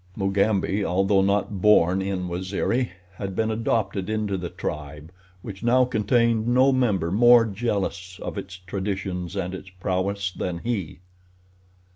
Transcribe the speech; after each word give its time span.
Mugambi, 0.15 0.83
although 0.83 1.21
not 1.21 1.61
born 1.61 2.01
in 2.01 2.27
Waziri, 2.27 2.89
had 3.17 3.35
been 3.35 3.51
adopted 3.51 4.09
into 4.09 4.35
the 4.35 4.49
tribe, 4.49 5.11
which 5.43 5.61
now 5.61 5.85
contained 5.85 6.47
no 6.47 6.71
member 6.71 7.11
more 7.11 7.45
jealous 7.45 8.19
of 8.23 8.35
its 8.35 8.57
traditions 8.57 9.35
and 9.35 9.53
its 9.53 9.69
prowess 9.69 10.31
than 10.31 10.57
he. 10.63 11.01